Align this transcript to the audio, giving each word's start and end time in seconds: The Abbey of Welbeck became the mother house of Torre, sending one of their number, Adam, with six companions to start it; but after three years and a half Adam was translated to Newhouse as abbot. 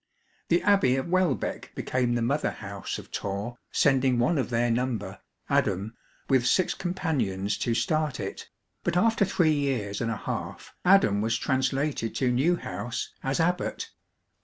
The 0.47 0.63
Abbey 0.63 0.95
of 0.95 1.09
Welbeck 1.09 1.73
became 1.75 2.15
the 2.15 2.23
mother 2.23 2.49
house 2.49 2.97
of 2.97 3.11
Torre, 3.11 3.59
sending 3.71 4.17
one 4.17 4.39
of 4.39 4.49
their 4.49 4.71
number, 4.71 5.19
Adam, 5.47 5.95
with 6.27 6.47
six 6.47 6.73
companions 6.73 7.55
to 7.59 7.75
start 7.75 8.19
it; 8.19 8.49
but 8.83 8.97
after 8.97 9.25
three 9.25 9.53
years 9.53 10.01
and 10.01 10.09
a 10.09 10.17
half 10.17 10.73
Adam 10.83 11.21
was 11.21 11.37
translated 11.37 12.15
to 12.15 12.31
Newhouse 12.31 13.13
as 13.21 13.39
abbot. 13.39 13.91